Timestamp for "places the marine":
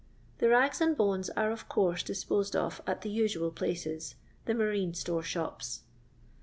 3.51-4.95